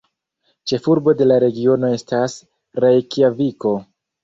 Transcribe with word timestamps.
Ĉefurbo 0.71 1.13
de 1.19 1.27
la 1.27 1.37
regiono 1.43 1.93
estas 1.99 2.39
Rejkjaviko. 2.87 3.79